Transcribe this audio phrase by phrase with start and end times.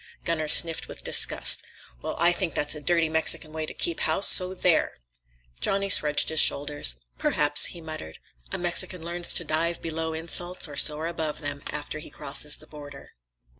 [0.23, 1.61] Gunner sniffed with disgust.
[2.01, 4.95] "Well, I think that's a dirty Mexican way to keep house; so there!"
[5.59, 6.99] Johnny shrugged his shoulders.
[7.19, 8.17] "Perhaps," he muttered.
[8.51, 12.65] A Mexican learns to dive below insults or soar above them, after he crosses the
[12.65, 13.11] border.